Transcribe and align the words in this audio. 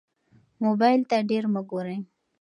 موبایل 0.63 1.01
ته 1.09 1.17
ډېر 1.29 1.43
مه 1.53 1.61
ګورئ. 1.69 1.97